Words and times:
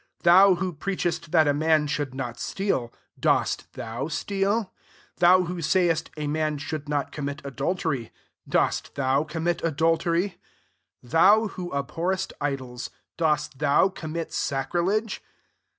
thou 0.23 0.55
who 0.55 0.73
preach 0.73 1.05
est 1.05 1.29
that 1.31 1.47
a 1.47 1.53
man 1.53 1.85
should 1.85 2.15
not 2.15 2.39
steal, 2.39 2.91
dost 3.19 3.71
thou 3.73 4.07
steal? 4.07 4.55
22 5.19 5.19
thou 5.19 5.41
who 5.43 5.61
say 5.61 5.89
est, 5.89 6.09
a 6.17 6.25
man 6.25 6.57
should 6.57 6.89
not 6.89 7.11
commit 7.11 7.39
adultery, 7.45 8.11
dost 8.49 8.95
thou 8.95 9.23
commit 9.23 9.63
adultery? 9.63 10.39
thou 11.03 11.49
who 11.49 11.69
abhorrest 11.71 12.33
idols, 12.41 12.89
dost 13.15 13.59
thou 13.59 13.89
com 13.89 14.13
mit 14.13 14.33
sacrilege 14.33 15.21